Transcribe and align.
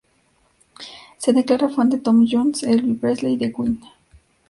Se 1.19 1.31
declara 1.31 1.69
fan 1.69 1.91
de 1.91 1.99
Tom 1.99 2.25
Jones, 2.27 2.63
Elvis 2.63 2.97
Presley 2.99 3.33
y 3.33 3.37
de 3.37 3.53
Queen. 3.53 3.79